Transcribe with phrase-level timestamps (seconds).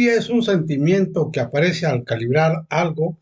[0.00, 3.18] envidia es un sentimiento que aparece al calibrar algo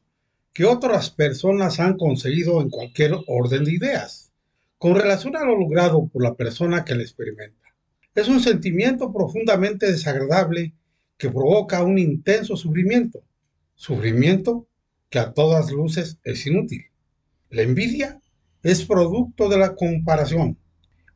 [0.53, 4.31] que otras personas han conseguido en cualquier orden de ideas,
[4.79, 7.67] con relación a lo logrado por la persona que la experimenta.
[8.15, 10.73] Es un sentimiento profundamente desagradable
[11.17, 13.25] que provoca un intenso sufrimiento,
[13.75, 14.69] sufrimiento
[15.11, 16.85] que a todas luces es inútil.
[17.51, 18.21] La envidia
[18.63, 20.57] es producto de la comparación.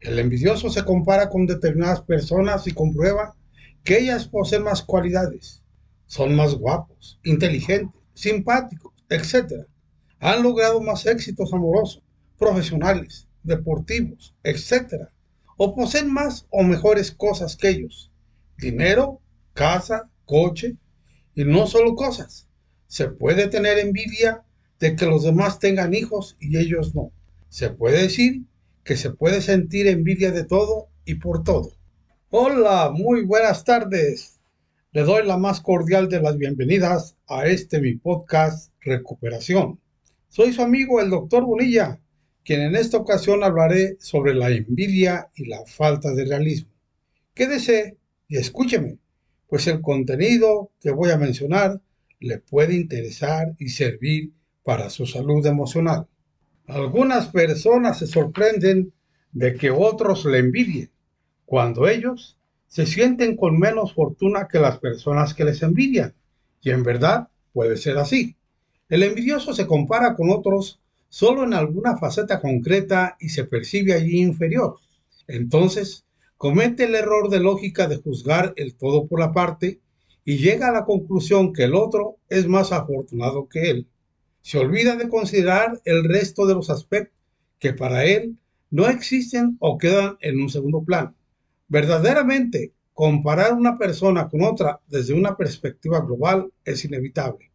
[0.01, 3.37] El envidioso se compara con determinadas personas y comprueba
[3.85, 5.63] que ellas poseen más cualidades.
[6.07, 9.67] Son más guapos, inteligentes, simpáticos, etc.
[10.21, 12.03] Han logrado más éxitos amorosos,
[12.39, 15.09] profesionales, deportivos, etc.
[15.57, 18.11] O poseen más o mejores cosas que ellos.
[18.59, 19.21] Dinero,
[19.55, 20.77] casa, coche,
[21.35, 22.49] y no solo cosas.
[22.87, 24.45] Se puede tener envidia
[24.79, 27.11] de que los demás tengan hijos y ellos no.
[27.49, 28.43] Se puede decir
[28.85, 31.77] que se puede sentir envidia de todo y por todo.
[32.35, 34.41] Hola, muy buenas tardes.
[34.93, 39.79] Le doy la más cordial de las bienvenidas a este mi podcast Recuperación.
[40.29, 42.01] Soy su amigo el doctor Bonilla,
[42.43, 46.71] quien en esta ocasión hablaré sobre la envidia y la falta de realismo.
[47.35, 48.97] Quédese y escúcheme,
[49.47, 51.83] pues el contenido que voy a mencionar
[52.19, 56.09] le puede interesar y servir para su salud emocional.
[56.67, 58.95] Algunas personas se sorprenden
[59.33, 60.92] de que otros le envidien
[61.53, 66.15] cuando ellos se sienten con menos fortuna que las personas que les envidian.
[66.63, 68.37] Y en verdad puede ser así.
[68.89, 70.81] El envidioso se compara con otros
[71.11, 74.79] solo en alguna faceta concreta y se percibe allí inferior.
[75.29, 76.07] Entonces,
[76.39, 79.79] comete el error de lógica de juzgar el todo por la parte
[80.25, 83.89] y llega a la conclusión que el otro es más afortunado que él.
[84.41, 87.19] Se olvida de considerar el resto de los aspectos
[87.59, 88.39] que para él
[88.71, 91.15] no existen o quedan en un segundo plano.
[91.73, 97.51] Verdaderamente, comparar una persona con otra desde una perspectiva global es inevitable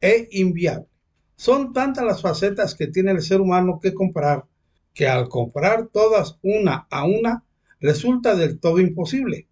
[0.00, 0.88] e inviable.
[1.36, 4.44] Son tantas las facetas que tiene el ser humano que comparar
[4.92, 7.44] que al comparar todas una a una
[7.78, 9.46] resulta del todo imposible.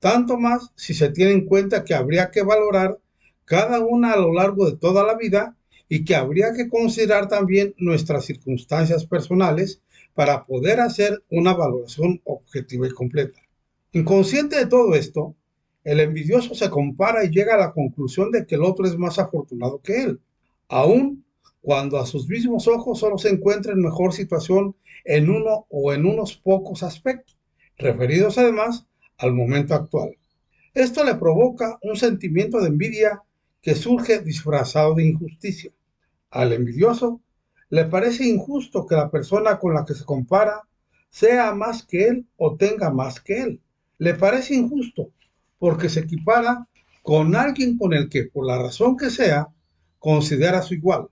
[0.00, 2.98] Tanto más si se tiene en cuenta que habría que valorar
[3.46, 5.56] cada una a lo largo de toda la vida
[5.88, 9.80] y que habría que considerar también nuestras circunstancias personales
[10.12, 13.40] para poder hacer una valoración objetiva y completa.
[13.94, 15.36] Inconsciente de todo esto,
[15.84, 19.18] el envidioso se compara y llega a la conclusión de que el otro es más
[19.18, 20.20] afortunado que él,
[20.66, 21.26] aun
[21.60, 26.06] cuando a sus mismos ojos solo se encuentra en mejor situación en uno o en
[26.06, 27.36] unos pocos aspectos,
[27.76, 28.86] referidos además
[29.18, 30.16] al momento actual.
[30.72, 33.22] Esto le provoca un sentimiento de envidia
[33.60, 35.70] que surge disfrazado de injusticia.
[36.30, 37.20] Al envidioso
[37.68, 40.62] le parece injusto que la persona con la que se compara
[41.10, 43.60] sea más que él o tenga más que él
[44.02, 45.12] le parece injusto
[45.60, 46.66] porque se equipara
[47.04, 49.46] con alguien con el que, por la razón que sea,
[50.00, 51.06] considera su igual.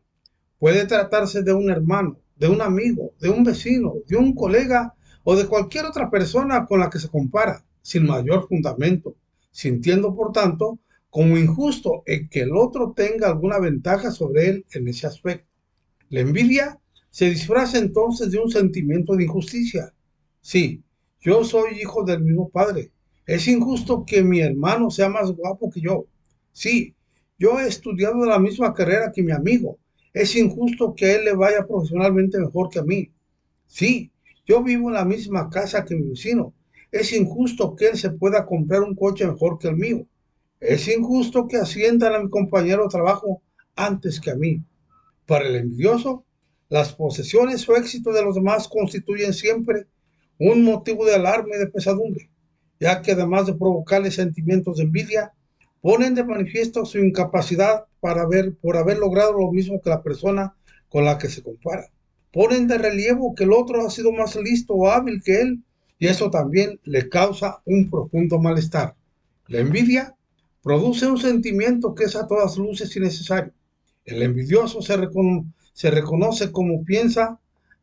[0.58, 4.92] Puede tratarse de un hermano, de un amigo, de un vecino, de un colega
[5.22, 9.14] o de cualquier otra persona con la que se compara, sin mayor fundamento,
[9.52, 10.80] sintiendo por tanto
[11.10, 15.46] como injusto el que el otro tenga alguna ventaja sobre él en ese aspecto.
[16.08, 16.80] La envidia
[17.10, 19.94] se disfraza entonces de un sentimiento de injusticia.
[20.40, 20.82] Sí,
[21.20, 22.90] yo soy hijo del mismo padre.
[23.26, 26.06] Es injusto que mi hermano sea más guapo que yo.
[26.52, 26.94] Sí,
[27.38, 29.78] yo he estudiado la misma carrera que mi amigo.
[30.12, 33.12] Es injusto que él le vaya profesionalmente mejor que a mí.
[33.66, 34.10] Sí,
[34.46, 36.54] yo vivo en la misma casa que mi vecino.
[36.90, 40.06] Es injusto que él se pueda comprar un coche mejor que el mío.
[40.58, 43.42] Es injusto que asciendan a mi compañero de trabajo
[43.76, 44.62] antes que a mí.
[45.26, 46.24] Para el envidioso,
[46.68, 49.86] las posesiones o éxito de los demás constituyen siempre
[50.40, 52.30] un motivo de alarma y de pesadumbre,
[52.80, 55.32] ya que además de provocarle sentimientos de envidia,
[55.82, 60.54] ponen de manifiesto su incapacidad para ver, por haber logrado lo mismo que la persona
[60.88, 61.90] con la que se compara.
[62.32, 65.62] Ponen de relievo que el otro ha sido más listo o hábil que él,
[65.98, 68.94] y eso también le causa un profundo malestar.
[69.46, 70.16] La envidia
[70.62, 73.52] produce un sentimiento que es a todas luces innecesario.
[74.06, 74.96] El envidioso se,
[75.74, 77.38] se reconoce como piensa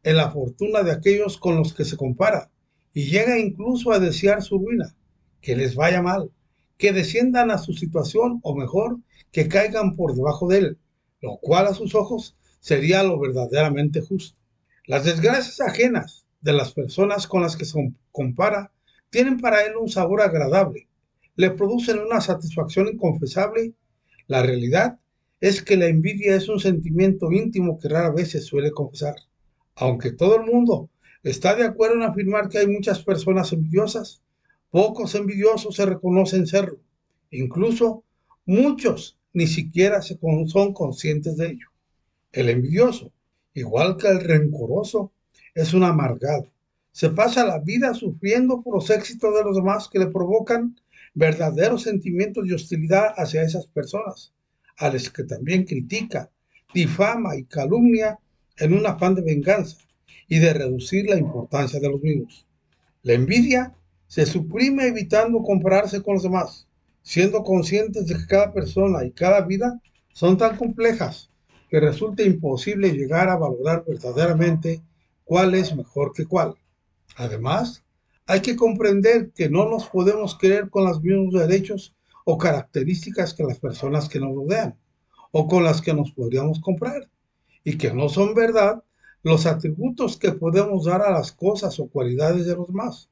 [0.07, 2.50] en la fortuna de aquellos con los que se compara
[2.94, 4.95] y llega incluso a desear su ruina,
[5.42, 6.31] que les vaya mal,
[6.77, 9.00] que desciendan a su situación o mejor,
[9.33, 10.77] que caigan por debajo de él,
[11.19, 14.38] lo cual a sus ojos sería lo verdaderamente justo.
[14.86, 17.77] Las desgracias ajenas de las personas con las que se
[18.13, 18.71] compara
[19.09, 20.88] tienen para él un sabor agradable,
[21.36, 23.74] le producen una satisfacción inconfesable.
[24.27, 25.00] La realidad
[25.42, 29.18] es que la envidia es un sentimiento íntimo que rara vez se suele confesar
[29.77, 30.89] aunque todo el mundo
[31.24, 34.21] está de acuerdo en afirmar que hay muchas personas envidiosas,
[34.69, 36.79] pocos envidiosos se reconocen serlo.
[37.31, 38.03] Incluso
[38.50, 41.68] Muchos ni siquiera son conscientes de ello.
[42.31, 43.12] El envidioso,
[43.53, 45.12] igual que el rencoroso,
[45.53, 46.50] es un amargado.
[46.94, 50.80] Se pasa la vida sufriendo por los éxitos de los demás que le provocan
[51.13, 54.31] verdaderos sentimientos de hostilidad hacia esas personas,
[54.77, 56.31] a las que también critica,
[56.73, 58.18] difama y calumnia
[58.57, 59.77] en un afán de venganza
[60.27, 62.45] y de reducir la importancia de los mismos.
[63.04, 63.74] La envidia
[64.07, 66.68] se suprime evitando compararse con los demás,
[67.01, 69.81] siendo conscientes de que cada persona y cada vida
[70.13, 71.30] son tan complejas
[71.69, 74.81] que resulta imposible llegar a valorar verdaderamente
[75.24, 76.56] cuál es mejor que cuál.
[77.15, 77.83] Además,
[78.25, 81.95] hay que comprender que no nos podemos creer con los mismos derechos
[82.25, 84.77] o características que las personas que nos rodean
[85.31, 87.09] o con las que nos podríamos comprar
[87.67, 88.81] y que no son verdad
[89.23, 93.09] los atributos que podemos dar a las cosas o cualidades de los demás.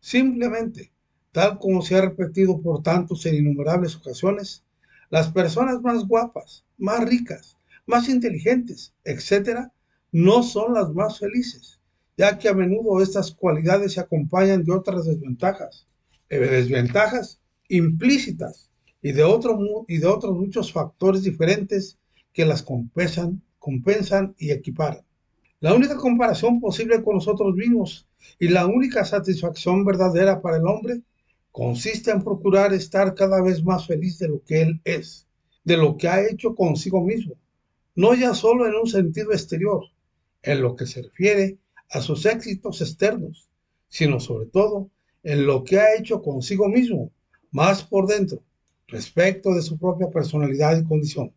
[0.00, 0.90] Simplemente,
[1.30, 4.64] tal como se ha repetido por tantos en innumerables ocasiones,
[5.10, 9.68] las personas más guapas, más ricas, más inteligentes, etc.,
[10.10, 11.78] no son las más felices
[12.18, 15.86] ya que a menudo estas cualidades se acompañan de otras desventajas,
[16.28, 18.70] eh, desventajas implícitas
[19.00, 19.22] y de,
[19.86, 21.96] y de otros muchos factores diferentes
[22.32, 25.02] que las compensan, compensan y equiparan.
[25.60, 28.06] La única comparación posible con nosotros mismos
[28.38, 31.02] y la única satisfacción verdadera para el hombre
[31.50, 35.26] consiste en procurar estar cada vez más feliz de lo que él es,
[35.64, 37.34] de lo que ha hecho consigo mismo,
[37.96, 39.84] no ya solo en un sentido exterior,
[40.42, 41.58] en lo que se refiere
[41.90, 43.48] a sus éxitos externos,
[43.88, 44.90] sino sobre todo
[45.24, 47.10] en lo que ha hecho consigo mismo,
[47.50, 48.42] más por dentro,
[48.86, 51.32] respecto de su propia personalidad y condición.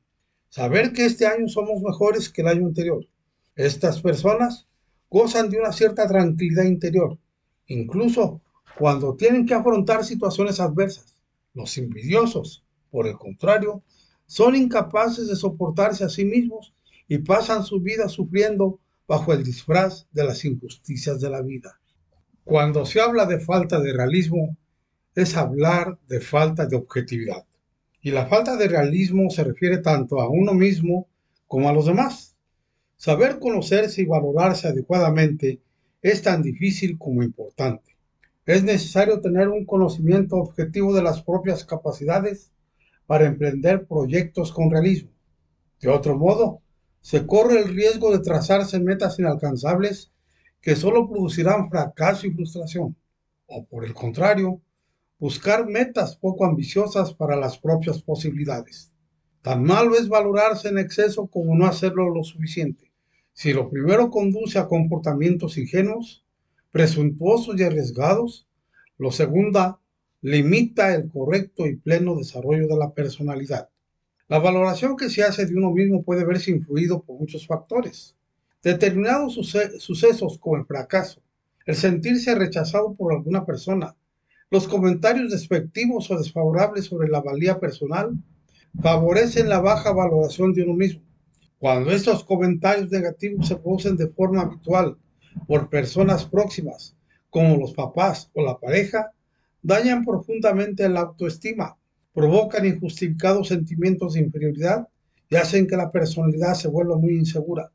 [0.51, 3.07] Saber que este año somos mejores que el año anterior.
[3.55, 4.67] Estas personas
[5.09, 7.17] gozan de una cierta tranquilidad interior,
[7.67, 8.41] incluso
[8.77, 11.15] cuando tienen que afrontar situaciones adversas.
[11.53, 13.81] Los envidiosos, por el contrario,
[14.25, 16.73] son incapaces de soportarse a sí mismos
[17.07, 21.79] y pasan su vida sufriendo bajo el disfraz de las injusticias de la vida.
[22.43, 24.57] Cuando se habla de falta de realismo,
[25.15, 27.45] es hablar de falta de objetividad.
[28.01, 31.07] Y la falta de realismo se refiere tanto a uno mismo
[31.47, 32.35] como a los demás.
[32.97, 35.61] Saber conocerse y valorarse adecuadamente
[36.01, 37.95] es tan difícil como importante.
[38.45, 42.51] Es necesario tener un conocimiento objetivo de las propias capacidades
[43.05, 45.11] para emprender proyectos con realismo.
[45.79, 46.61] De otro modo,
[47.01, 50.11] se corre el riesgo de trazarse metas inalcanzables
[50.59, 52.95] que solo producirán fracaso y frustración,
[53.47, 54.61] o por el contrario,
[55.21, 58.91] buscar metas poco ambiciosas para las propias posibilidades.
[59.43, 62.91] Tan malo es valorarse en exceso como no hacerlo lo suficiente.
[63.31, 66.25] Si lo primero conduce a comportamientos ingenuos,
[66.71, 68.47] presuntuosos y arriesgados,
[68.97, 69.79] lo segundo
[70.21, 73.69] limita el correcto y pleno desarrollo de la personalidad.
[74.27, 78.15] La valoración que se hace de uno mismo puede verse influido por muchos factores.
[78.63, 81.21] Determinados sucesos como el fracaso,
[81.67, 83.95] el sentirse rechazado por alguna persona,
[84.51, 88.11] los comentarios despectivos o desfavorables sobre la valía personal
[88.81, 91.01] favorecen la baja valoración de uno mismo.
[91.57, 94.97] Cuando estos comentarios negativos se producen de forma habitual
[95.47, 96.97] por personas próximas,
[97.29, 99.13] como los papás o la pareja,
[99.61, 101.77] dañan profundamente la autoestima
[102.13, 104.89] provocan injustificados sentimientos de inferioridad
[105.29, 107.71] y hacen que la personalidad se vuelva muy insegura.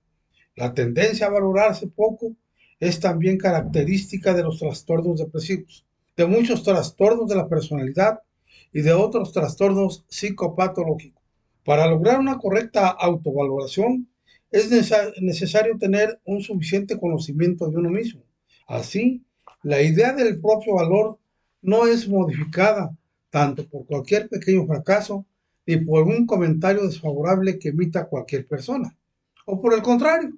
[0.55, 2.37] La tendencia a valorarse poco
[2.79, 5.86] es también característica de los trastornos depresivos,
[6.17, 8.21] de muchos trastornos de la personalidad
[8.73, 11.23] y de otros trastornos psicopatológicos.
[11.65, 14.09] Para lograr una correcta autovaloración
[14.51, 14.71] es
[15.21, 18.23] necesario tener un suficiente conocimiento de uno mismo.
[18.67, 19.25] Así,
[19.63, 21.19] la idea del propio valor
[21.61, 22.97] no es modificada
[23.31, 25.27] tanto por cualquier pequeño fracaso
[25.67, 28.97] ni por un comentario desfavorable que emita cualquier persona.
[29.45, 30.31] O por el contrario,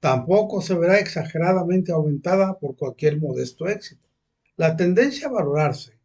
[0.00, 4.05] tampoco se verá exageradamente aumentada por cualquier modesto éxito.
[4.58, 5.98] La tendencia a valorarse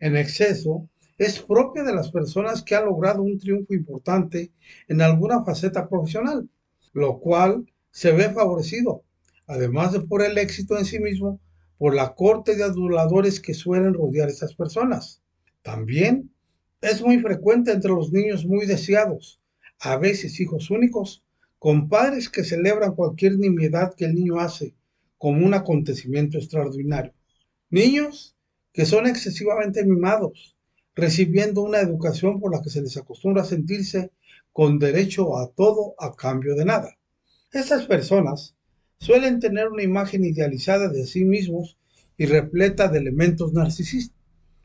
[0.00, 0.88] en exceso
[1.18, 4.50] es propia de las personas que han logrado un triunfo importante
[4.86, 6.48] en alguna faceta profesional,
[6.94, 9.02] lo cual se ve favorecido,
[9.46, 11.38] además de por el éxito en sí mismo,
[11.76, 15.20] por la corte de aduladores que suelen rodear a estas personas.
[15.60, 16.30] También
[16.80, 19.38] es muy frecuente entre los niños muy deseados,
[19.80, 21.22] a veces hijos únicos,
[21.58, 24.74] con padres que celebran cualquier nimiedad que el niño hace
[25.18, 27.12] como un acontecimiento extraordinario.
[27.70, 28.34] Niños
[28.72, 30.56] que son excesivamente mimados,
[30.94, 34.10] recibiendo una educación por la que se les acostumbra a sentirse
[34.54, 36.96] con derecho a todo a cambio de nada.
[37.52, 38.56] Estas personas
[38.98, 41.76] suelen tener una imagen idealizada de sí mismos
[42.16, 44.16] y repleta de elementos narcisistas.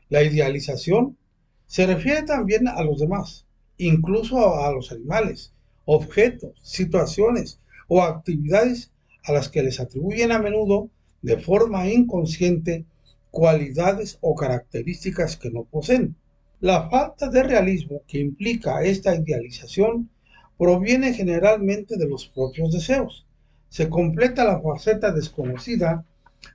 [0.08, 1.18] La idealización
[1.66, 3.46] se refiere también a los demás,
[3.76, 5.52] incluso a los animales,
[5.84, 8.92] objetos, situaciones o actividades
[9.24, 10.88] a las que les atribuyen a menudo
[11.20, 12.86] de forma inconsciente
[13.34, 16.14] cualidades o características que no poseen.
[16.60, 20.08] La falta de realismo que implica esta idealización
[20.56, 23.26] proviene generalmente de los propios deseos.
[23.68, 26.06] Se completa la faceta desconocida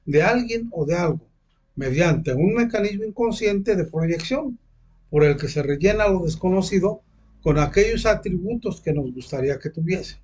[0.05, 1.27] de alguien o de algo
[1.75, 4.57] mediante un mecanismo inconsciente de proyección
[5.09, 7.01] por el que se rellena lo desconocido
[7.41, 10.17] con aquellos atributos que nos gustaría que tuviese.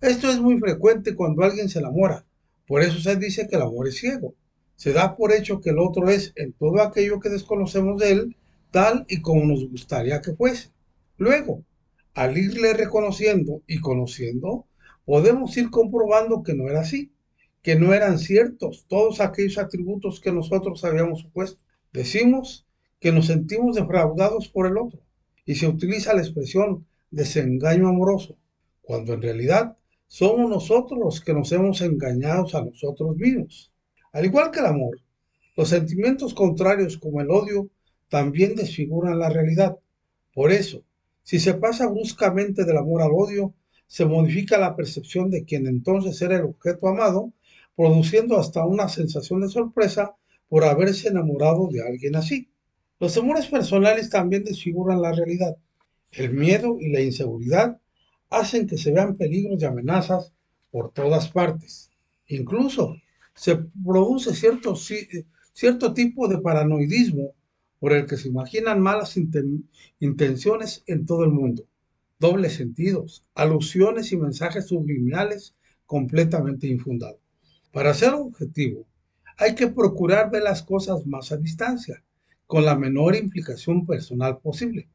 [0.00, 2.26] Esto es muy frecuente cuando alguien se enamora.
[2.66, 4.34] Por eso se dice que el amor es ciego.
[4.82, 8.36] Se da por hecho que el otro es en todo aquello que desconocemos de él
[8.72, 10.72] tal y como nos gustaría que fuese.
[11.18, 11.62] Luego,
[12.14, 14.66] al irle reconociendo y conociendo,
[15.04, 17.12] podemos ir comprobando que no era así,
[17.62, 21.60] que no eran ciertos todos aquellos atributos que nosotros habíamos supuesto.
[21.92, 22.66] Decimos
[22.98, 24.98] que nos sentimos defraudados por el otro
[25.46, 28.36] y se utiliza la expresión desengaño amoroso,
[28.80, 29.76] cuando en realidad
[30.08, 33.71] somos nosotros los que nos hemos engañado a nosotros mismos.
[34.12, 35.00] Al igual que el amor,
[35.56, 37.68] los sentimientos contrarios como el odio
[38.08, 39.78] también desfiguran la realidad.
[40.34, 40.82] Por eso,
[41.22, 43.54] si se pasa bruscamente del amor al odio,
[43.86, 47.32] se modifica la percepción de quien entonces era el objeto amado,
[47.74, 50.14] produciendo hasta una sensación de sorpresa
[50.48, 52.48] por haberse enamorado de alguien así.
[53.00, 55.56] Los temores personales también desfiguran la realidad.
[56.10, 57.80] El miedo y la inseguridad
[58.28, 60.32] hacen que se vean peligros y amenazas
[60.70, 61.90] por todas partes.
[62.28, 62.96] Incluso
[63.34, 64.74] se produce cierto,
[65.52, 67.34] cierto tipo de paranoidismo
[67.78, 69.18] por el que se imaginan malas
[69.98, 71.64] intenciones en todo el mundo,
[72.18, 77.20] dobles sentidos, alusiones y mensajes subliminales completamente infundados.
[77.72, 78.86] Para ser objetivo,
[79.36, 82.04] hay que procurar ver las cosas más a distancia,
[82.46, 84.88] con la menor implicación personal posible.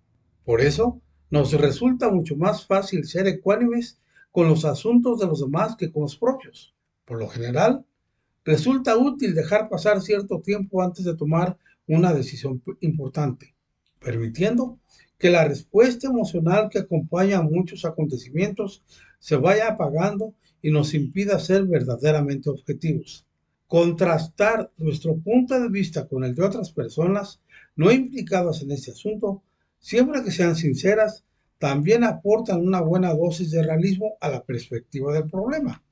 [0.45, 3.99] Por eso, nos resulta mucho más fácil ser ecuánimes
[4.31, 6.73] con los asuntos de los demás que con los propios.
[7.03, 7.85] Por lo general,
[8.47, 13.53] resulta útil dejar pasar cierto tiempo antes de tomar una decisión importante,
[13.99, 14.79] permitiendo
[15.17, 18.83] que la respuesta emocional que acompaña a muchos acontecimientos
[19.19, 23.25] se vaya apagando y nos impida ser verdaderamente objetivos.
[23.67, 27.41] Contrastar nuestro punto de vista con el de otras personas
[27.75, 29.43] no implicadas en este asunto,
[29.77, 31.25] siempre que sean sinceras,
[31.57, 35.83] también aportan una buena dosis de realismo a la perspectiva del problema.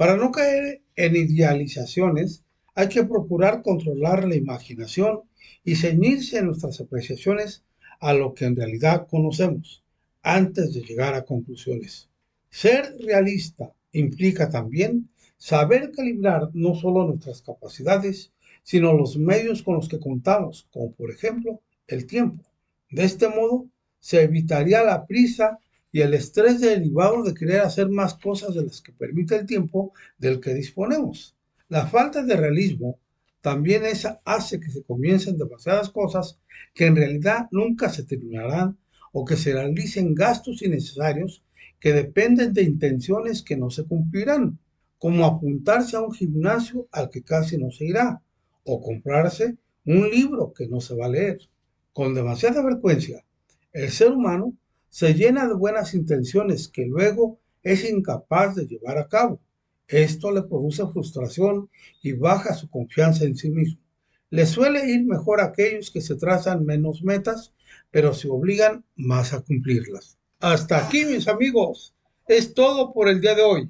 [0.00, 2.42] Para no caer en idealizaciones,
[2.74, 5.20] hay que procurar controlar la imaginación
[5.62, 7.64] y ceñirse en nuestras apreciaciones
[8.00, 9.84] a lo que en realidad conocemos
[10.22, 12.08] antes de llegar a conclusiones.
[12.48, 19.86] Ser realista implica también saber calibrar no solo nuestras capacidades, sino los medios con los
[19.86, 22.42] que contamos, como por ejemplo el tiempo.
[22.90, 23.66] De este modo,
[23.98, 25.58] se evitaría la prisa
[25.92, 29.92] y el estrés derivado de querer hacer más cosas de las que permite el tiempo
[30.18, 31.34] del que disponemos.
[31.68, 32.98] La falta de realismo
[33.40, 36.38] también esa hace que se comiencen demasiadas cosas
[36.74, 38.76] que en realidad nunca se terminarán
[39.12, 41.42] o que se realicen gastos innecesarios
[41.80, 44.58] que dependen de intenciones que no se cumplirán,
[44.98, 48.20] como apuntarse a un gimnasio al que casi no se irá,
[48.64, 49.56] o comprarse
[49.86, 51.40] un libro que no se va a leer.
[51.94, 53.24] Con demasiada frecuencia,
[53.72, 54.54] el ser humano
[54.90, 59.40] se llena de buenas intenciones que luego es incapaz de llevar a cabo
[59.90, 61.68] esto le produce frustración
[62.00, 63.80] y baja su confianza en sí mismo.
[64.30, 67.52] Le suele ir mejor a aquellos que se trazan menos metas,
[67.90, 70.16] pero se obligan más a cumplirlas.
[70.38, 71.92] Hasta aquí, mis amigos.
[72.28, 73.68] Es todo por el día de hoy.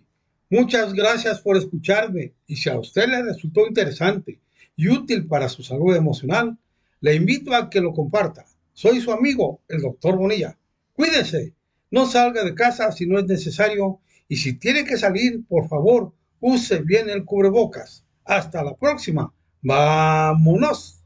[0.51, 4.41] Muchas gracias por escucharme y si a usted le resultó interesante
[4.77, 6.59] y útil para su salud emocional,
[7.01, 8.45] le invito a que lo comparta.
[8.75, 10.59] Soy su amigo, el doctor Bonilla.
[11.01, 11.55] Cuídese,
[11.91, 16.13] no salga de casa si no es necesario y si tiene que salir, por favor,
[16.41, 18.05] use bien el cubrebocas.
[18.23, 19.33] Hasta la próxima.
[19.63, 21.03] Vámonos.